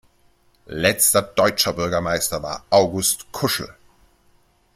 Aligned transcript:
Letzter 0.65 1.21
deutscher 1.21 1.73
Bürgermeister 1.73 2.41
war 2.41 2.63
August 2.71 3.31
Kuschel. 3.31 3.75